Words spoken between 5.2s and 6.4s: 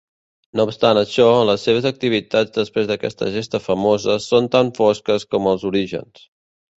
com els orígens.